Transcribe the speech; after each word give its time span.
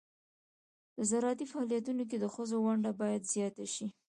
د 0.95 0.99
زراعتي 1.09 1.45
فعالیتونو 1.51 2.03
کې 2.09 2.17
د 2.19 2.25
ښځو 2.33 2.57
ونډه 2.65 2.91
باید 3.01 3.29
زیاته 3.33 3.65
شي. 3.73 3.87